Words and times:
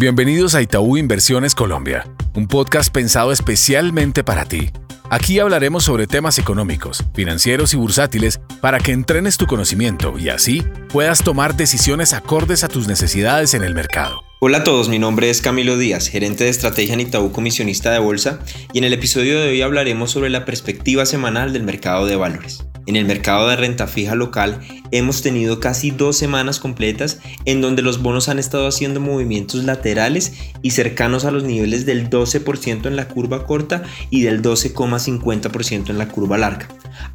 Bienvenidos 0.00 0.54
a 0.54 0.62
Itaú 0.62 0.96
Inversiones 0.96 1.56
Colombia, 1.56 2.06
un 2.36 2.46
podcast 2.46 2.92
pensado 2.94 3.32
especialmente 3.32 4.22
para 4.22 4.44
ti. 4.44 4.70
Aquí 5.10 5.40
hablaremos 5.40 5.82
sobre 5.82 6.06
temas 6.06 6.38
económicos, 6.38 7.02
financieros 7.14 7.74
y 7.74 7.78
bursátiles 7.78 8.38
para 8.60 8.78
que 8.78 8.92
entrenes 8.92 9.38
tu 9.38 9.48
conocimiento 9.48 10.16
y 10.16 10.28
así 10.28 10.62
puedas 10.92 11.24
tomar 11.24 11.56
decisiones 11.56 12.12
acordes 12.12 12.62
a 12.62 12.68
tus 12.68 12.86
necesidades 12.86 13.54
en 13.54 13.64
el 13.64 13.74
mercado. 13.74 14.22
Hola 14.38 14.58
a 14.58 14.62
todos, 14.62 14.88
mi 14.88 15.00
nombre 15.00 15.30
es 15.30 15.42
Camilo 15.42 15.76
Díaz, 15.76 16.06
gerente 16.06 16.44
de 16.44 16.50
estrategia 16.50 16.94
en 16.94 17.00
Itaú 17.00 17.32
Comisionista 17.32 17.90
de 17.90 17.98
Bolsa, 17.98 18.38
y 18.72 18.78
en 18.78 18.84
el 18.84 18.92
episodio 18.92 19.40
de 19.40 19.48
hoy 19.48 19.62
hablaremos 19.62 20.12
sobre 20.12 20.30
la 20.30 20.44
perspectiva 20.44 21.06
semanal 21.06 21.52
del 21.52 21.64
mercado 21.64 22.06
de 22.06 22.14
valores. 22.14 22.67
En 22.88 22.96
el 22.96 23.04
mercado 23.04 23.46
de 23.48 23.56
renta 23.56 23.86
fija 23.86 24.14
local 24.14 24.60
hemos 24.92 25.20
tenido 25.20 25.60
casi 25.60 25.90
dos 25.90 26.16
semanas 26.16 26.58
completas 26.58 27.20
en 27.44 27.60
donde 27.60 27.82
los 27.82 28.00
bonos 28.00 28.30
han 28.30 28.38
estado 28.38 28.66
haciendo 28.66 28.98
movimientos 28.98 29.62
laterales 29.64 30.32
y 30.62 30.70
cercanos 30.70 31.26
a 31.26 31.30
los 31.30 31.44
niveles 31.44 31.84
del 31.84 32.08
12% 32.08 32.86
en 32.86 32.96
la 32.96 33.06
curva 33.06 33.44
corta 33.44 33.82
y 34.08 34.22
del 34.22 34.40
12,50% 34.40 35.90
en 35.90 35.98
la 35.98 36.08
curva 36.08 36.38
larga. 36.38 36.66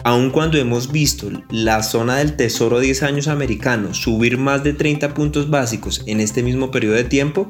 Aun 0.04 0.30
cuando 0.30 0.60
hemos 0.60 0.92
visto 0.92 1.32
la 1.50 1.82
zona 1.82 2.18
del 2.18 2.36
tesoro 2.36 2.80
10 2.80 3.02
años 3.02 3.28
americano 3.28 3.96
subir 3.96 4.38
más 4.38 4.64
de 4.64 4.74
30 4.74 5.16
puntos 5.16 5.50
básicos 5.50 6.04
en 6.06 6.20
este 6.20 6.44
mismo 6.44 6.70
periodo 6.70 6.98
de 6.98 7.06
tiempo, 7.06 7.48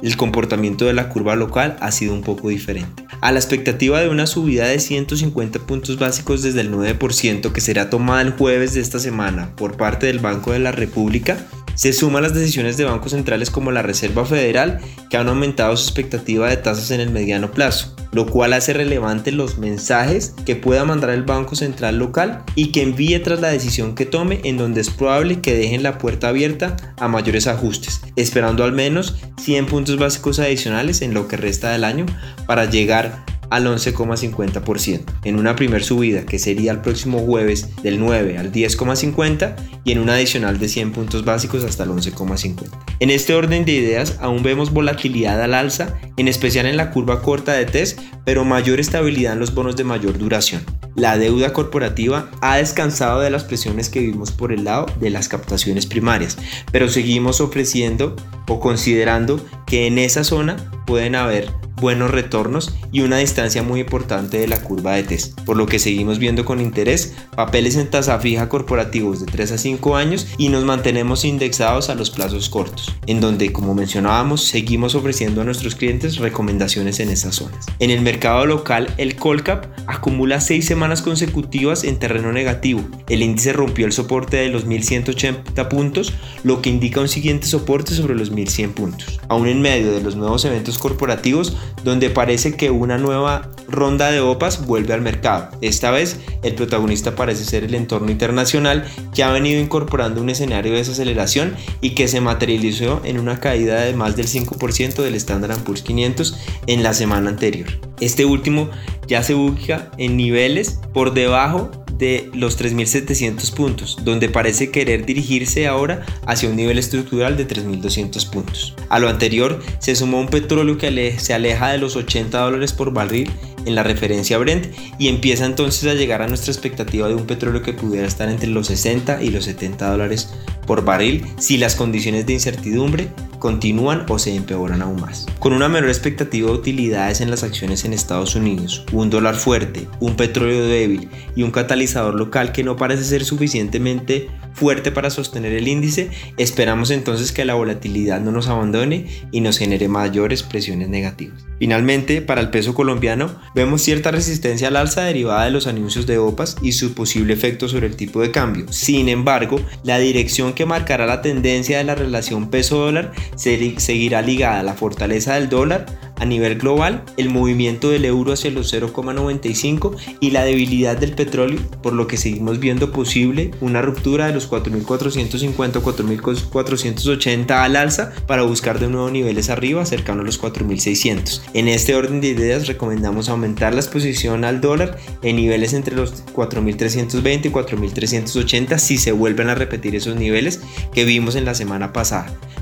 el 0.00 0.16
comportamiento 0.16 0.86
de 0.86 0.94
la 0.94 1.10
curva 1.10 1.36
local 1.36 1.76
ha 1.80 1.92
sido 1.92 2.14
un 2.14 2.22
poco 2.22 2.48
diferente. 2.48 3.05
A 3.20 3.32
la 3.32 3.38
expectativa 3.38 4.00
de 4.00 4.08
una 4.08 4.26
subida 4.26 4.66
de 4.66 4.78
150 4.78 5.60
puntos 5.60 5.98
básicos 5.98 6.42
desde 6.42 6.60
el 6.60 6.70
9% 6.70 7.52
que 7.52 7.60
será 7.60 7.90
tomada 7.90 8.22
el 8.22 8.32
jueves 8.32 8.74
de 8.74 8.80
esta 8.80 8.98
semana 8.98 9.56
por 9.56 9.76
parte 9.76 10.06
del 10.06 10.18
Banco 10.18 10.52
de 10.52 10.58
la 10.58 10.72
República, 10.72 11.38
se 11.74 11.92
suman 11.92 12.22
las 12.22 12.34
decisiones 12.34 12.76
de 12.76 12.84
bancos 12.84 13.12
centrales 13.12 13.50
como 13.50 13.72
la 13.72 13.82
Reserva 13.82 14.24
Federal 14.24 14.80
que 15.10 15.16
han 15.16 15.28
aumentado 15.28 15.76
su 15.76 15.84
expectativa 15.84 16.48
de 16.48 16.56
tasas 16.56 16.90
en 16.90 17.00
el 17.00 17.10
mediano 17.10 17.50
plazo, 17.50 17.95
lo 18.16 18.24
cual 18.24 18.54
hace 18.54 18.72
relevante 18.72 19.30
los 19.30 19.58
mensajes 19.58 20.32
que 20.46 20.56
pueda 20.56 20.86
mandar 20.86 21.10
el 21.10 21.24
Banco 21.24 21.54
Central 21.54 21.98
local 21.98 22.44
y 22.54 22.72
que 22.72 22.80
envíe 22.80 23.18
tras 23.18 23.42
la 23.42 23.48
decisión 23.48 23.94
que 23.94 24.06
tome 24.06 24.40
en 24.44 24.56
donde 24.56 24.80
es 24.80 24.88
probable 24.88 25.42
que 25.42 25.54
dejen 25.54 25.82
la 25.82 25.98
puerta 25.98 26.30
abierta 26.30 26.76
a 26.96 27.08
mayores 27.08 27.46
ajustes, 27.46 28.00
esperando 28.16 28.64
al 28.64 28.72
menos 28.72 29.16
100 29.38 29.66
puntos 29.66 29.98
básicos 29.98 30.38
adicionales 30.38 31.02
en 31.02 31.12
lo 31.12 31.28
que 31.28 31.36
resta 31.36 31.72
del 31.72 31.84
año 31.84 32.06
para 32.46 32.64
llegar 32.64 33.26
al 33.50 33.66
11,50%, 33.66 35.04
en 35.24 35.38
una 35.38 35.56
primer 35.56 35.82
subida 35.82 36.26
que 36.26 36.38
sería 36.38 36.72
el 36.72 36.80
próximo 36.80 37.20
jueves 37.20 37.82
del 37.82 38.00
9 38.00 38.38
al 38.38 38.52
10,50 38.52 39.56
y 39.84 39.92
en 39.92 39.98
una 39.98 40.14
adicional 40.14 40.58
de 40.58 40.68
100 40.68 40.92
puntos 40.92 41.24
básicos 41.24 41.64
hasta 41.64 41.84
el 41.84 41.90
11,50. 41.90 42.64
En 43.00 43.10
este 43.10 43.34
orden 43.34 43.64
de 43.64 43.72
ideas 43.72 44.16
aún 44.20 44.42
vemos 44.42 44.72
volatilidad 44.72 45.42
al 45.42 45.54
alza, 45.54 45.98
en 46.16 46.28
especial 46.28 46.66
en 46.66 46.76
la 46.76 46.90
curva 46.90 47.22
corta 47.22 47.52
de 47.52 47.66
TES, 47.66 47.96
pero 48.24 48.44
mayor 48.44 48.80
estabilidad 48.80 49.34
en 49.34 49.40
los 49.40 49.54
bonos 49.54 49.76
de 49.76 49.84
mayor 49.84 50.18
duración. 50.18 50.62
La 50.96 51.18
deuda 51.18 51.52
corporativa 51.52 52.30
ha 52.40 52.56
descansado 52.56 53.20
de 53.20 53.28
las 53.30 53.44
presiones 53.44 53.90
que 53.90 54.00
vimos 54.00 54.32
por 54.32 54.52
el 54.52 54.64
lado 54.64 54.86
de 54.98 55.10
las 55.10 55.28
captaciones 55.28 55.84
primarias, 55.84 56.38
pero 56.72 56.88
seguimos 56.88 57.42
ofreciendo 57.42 58.16
o 58.48 58.60
considerando 58.60 59.44
que 59.66 59.86
en 59.86 59.98
esa 59.98 60.24
zona 60.24 60.56
pueden 60.86 61.14
haber 61.14 61.50
buenos 61.80 62.10
retornos 62.10 62.74
y 62.92 63.00
una 63.00 63.18
distancia 63.18 63.62
muy 63.62 63.80
importante 63.80 64.38
de 64.38 64.48
la 64.48 64.62
curva 64.62 64.94
de 64.94 65.04
test, 65.04 65.40
por 65.42 65.56
lo 65.56 65.66
que 65.66 65.78
seguimos 65.78 66.18
viendo 66.18 66.44
con 66.44 66.60
interés 66.60 67.14
papeles 67.34 67.76
en 67.76 67.90
tasa 67.90 68.18
fija 68.18 68.48
corporativos 68.48 69.20
de 69.20 69.26
3 69.26 69.52
a 69.52 69.58
5 69.58 69.96
años 69.96 70.26
y 70.38 70.48
nos 70.48 70.64
mantenemos 70.64 71.24
indexados 71.24 71.90
a 71.90 71.94
los 71.94 72.10
plazos 72.10 72.48
cortos, 72.48 72.94
en 73.06 73.20
donde 73.20 73.52
como 73.52 73.74
mencionábamos 73.74 74.42
seguimos 74.44 74.94
ofreciendo 74.94 75.40
a 75.40 75.44
nuestros 75.44 75.74
clientes 75.74 76.16
recomendaciones 76.16 77.00
en 77.00 77.10
esas 77.10 77.36
zonas. 77.36 77.66
En 77.78 77.90
el 77.90 78.00
mercado 78.00 78.46
local 78.46 78.92
el 78.96 79.16
Colcap 79.16 79.66
acumula 79.86 80.40
6 80.40 80.64
semanas 80.64 81.02
consecutivas 81.02 81.84
en 81.84 81.98
terreno 81.98 82.32
negativo. 82.32 82.82
El 83.08 83.22
índice 83.22 83.52
rompió 83.52 83.86
el 83.86 83.92
soporte 83.92 84.36
de 84.38 84.48
los 84.48 84.64
1180 84.64 85.68
puntos, 85.68 86.12
lo 86.42 86.62
que 86.62 86.70
indica 86.70 87.00
un 87.00 87.08
siguiente 87.08 87.46
soporte 87.46 87.94
sobre 87.94 88.14
los 88.14 88.30
1100 88.30 88.72
puntos. 88.72 89.20
Aún 89.28 89.46
en 89.48 89.60
medio 89.60 89.92
de 89.92 90.00
los 90.00 90.16
nuevos 90.16 90.44
eventos 90.44 90.78
corporativos, 90.78 91.56
donde 91.84 92.10
parece 92.10 92.56
que 92.56 92.70
una 92.70 92.98
nueva 92.98 93.50
ronda 93.68 94.10
de 94.10 94.20
OPAs 94.20 94.66
vuelve 94.66 94.94
al 94.94 95.00
mercado. 95.00 95.50
Esta 95.60 95.90
vez 95.90 96.18
el 96.42 96.54
protagonista 96.54 97.14
parece 97.14 97.44
ser 97.44 97.64
el 97.64 97.74
entorno 97.74 98.10
internacional 98.10 98.84
que 99.14 99.22
ha 99.22 99.30
venido 99.30 99.60
incorporando 99.60 100.20
un 100.20 100.30
escenario 100.30 100.72
de 100.72 100.78
desaceleración 100.78 101.54
y 101.80 101.90
que 101.90 102.08
se 102.08 102.20
materializó 102.20 103.00
en 103.04 103.18
una 103.18 103.40
caída 103.40 103.80
de 103.80 103.94
más 103.94 104.16
del 104.16 104.26
5% 104.26 105.02
del 105.02 105.14
Standard 105.14 105.58
Poor's 105.58 105.82
500 105.82 106.38
en 106.66 106.82
la 106.82 106.94
semana 106.94 107.30
anterior. 107.30 107.68
Este 108.00 108.24
último 108.24 108.70
ya 109.06 109.22
se 109.22 109.34
ubica 109.34 109.90
en 109.98 110.16
niveles 110.16 110.80
por 110.92 111.14
debajo 111.14 111.70
de 111.98 112.30
los 112.34 112.58
3.700 112.60 113.54
puntos, 113.54 113.98
donde 114.04 114.28
parece 114.28 114.70
querer 114.70 115.06
dirigirse 115.06 115.66
ahora 115.66 116.04
hacia 116.26 116.48
un 116.48 116.56
nivel 116.56 116.78
estructural 116.78 117.36
de 117.36 117.46
3.200 117.48 118.30
puntos. 118.30 118.74
A 118.88 118.98
lo 118.98 119.08
anterior 119.08 119.62
se 119.78 119.96
sumó 119.96 120.20
un 120.20 120.28
petróleo 120.28 120.78
que 120.78 121.16
se 121.18 121.34
aleja 121.34 121.68
de 121.68 121.78
los 121.78 121.96
80 121.96 122.38
dólares 122.38 122.72
por 122.72 122.92
barril 122.92 123.30
en 123.66 123.74
la 123.74 123.82
referencia 123.82 124.38
Brent 124.38 124.66
y 124.98 125.08
empieza 125.08 125.44
entonces 125.44 125.90
a 125.90 125.94
llegar 125.94 126.22
a 126.22 126.28
nuestra 126.28 126.52
expectativa 126.52 127.08
de 127.08 127.14
un 127.14 127.26
petróleo 127.26 127.62
que 127.62 127.72
pudiera 127.72 128.06
estar 128.06 128.28
entre 128.28 128.48
los 128.48 128.68
60 128.68 129.22
y 129.22 129.30
los 129.30 129.44
70 129.44 129.90
dólares 129.90 130.30
por 130.66 130.84
barril 130.84 131.24
si 131.38 131.56
las 131.56 131.74
condiciones 131.74 132.26
de 132.26 132.34
incertidumbre 132.34 133.08
continúan 133.38 134.04
o 134.08 134.18
se 134.18 134.34
empeoran 134.34 134.82
aún 134.82 135.00
más. 135.00 135.26
Con 135.38 135.52
una 135.52 135.68
menor 135.68 135.88
expectativa 135.88 136.48
de 136.48 136.56
utilidades 136.56 137.20
en 137.20 137.30
las 137.30 137.42
acciones 137.42 137.84
en 137.84 137.92
Estados 137.92 138.34
Unidos, 138.34 138.84
un 138.92 139.10
dólar 139.10 139.36
fuerte, 139.36 139.86
un 140.00 140.16
petróleo 140.16 140.66
débil 140.66 141.08
y 141.34 141.42
un 141.42 141.50
catalizador 141.50 142.14
local 142.14 142.52
que 142.52 142.64
no 142.64 142.76
parece 142.76 143.04
ser 143.04 143.24
suficientemente 143.24 144.28
fuerte 144.56 144.90
para 144.90 145.10
sostener 145.10 145.52
el 145.52 145.68
índice, 145.68 146.10
esperamos 146.38 146.90
entonces 146.90 147.30
que 147.30 147.44
la 147.44 147.54
volatilidad 147.54 148.20
no 148.20 148.32
nos 148.32 148.48
abandone 148.48 149.06
y 149.30 149.42
nos 149.42 149.58
genere 149.58 149.86
mayores 149.86 150.42
presiones 150.42 150.88
negativas. 150.88 151.44
Finalmente, 151.58 152.22
para 152.22 152.40
el 152.40 152.50
peso 152.50 152.74
colombiano, 152.74 153.30
vemos 153.54 153.82
cierta 153.82 154.10
resistencia 154.10 154.68
al 154.68 154.76
alza 154.76 155.02
derivada 155.02 155.44
de 155.44 155.50
los 155.50 155.66
anuncios 155.66 156.06
de 156.06 156.18
OPAS 156.18 156.56
y 156.62 156.72
su 156.72 156.94
posible 156.94 157.34
efecto 157.34 157.68
sobre 157.68 157.86
el 157.86 157.96
tipo 157.96 158.20
de 158.20 158.30
cambio. 158.30 158.66
Sin 158.70 159.08
embargo, 159.08 159.60
la 159.84 159.98
dirección 159.98 160.54
que 160.54 160.66
marcará 160.66 161.06
la 161.06 161.22
tendencia 161.22 161.78
de 161.78 161.84
la 161.84 161.94
relación 161.94 162.50
peso-dólar 162.50 163.12
seguirá 163.36 164.22
ligada 164.22 164.60
a 164.60 164.64
la 164.64 164.74
fortaleza 164.74 165.34
del 165.34 165.48
dólar 165.48 165.86
a 166.16 166.24
nivel 166.24 166.58
global, 166.58 167.04
el 167.16 167.30
movimiento 167.30 167.90
del 167.90 168.04
euro 168.04 168.32
hacia 168.32 168.50
los 168.50 168.72
0,95 168.72 169.96
y 170.20 170.30
la 170.30 170.44
debilidad 170.44 170.96
del 170.96 171.12
petróleo, 171.12 171.60
por 171.82 171.92
lo 171.92 172.06
que 172.06 172.16
seguimos 172.16 172.58
viendo 172.58 172.92
posible 172.92 173.50
una 173.60 173.82
ruptura 173.82 174.26
de 174.26 174.34
los 174.34 174.50
4.450 174.50 175.76
4.480 175.82 177.50
al 177.50 177.76
alza 177.76 178.12
para 178.26 178.42
buscar 178.42 178.78
de 178.78 178.88
nuevo 178.88 179.10
niveles 179.10 179.50
arriba 179.50 179.84
cercano 179.86 180.22
a 180.22 180.24
los 180.24 180.40
4.600. 180.40 181.42
En 181.54 181.68
este 181.68 181.94
orden 181.94 182.20
de 182.20 182.28
ideas 182.28 182.66
recomendamos 182.66 183.28
aumentar 183.28 183.74
la 183.74 183.80
exposición 183.80 184.44
al 184.44 184.60
dólar 184.60 184.98
en 185.22 185.36
niveles 185.36 185.72
entre 185.72 185.94
los 185.94 186.24
4.320 186.26 187.46
y 187.46 187.50
4.380 187.50 188.78
si 188.78 188.98
se 188.98 189.12
vuelven 189.12 189.48
a 189.48 189.54
repetir 189.54 189.94
esos 189.94 190.16
niveles 190.16 190.60
que 190.92 191.04
vimos 191.04 191.36
en 191.36 191.44
la 191.44 191.54
semana 191.54 191.92
pasada. 191.92 192.36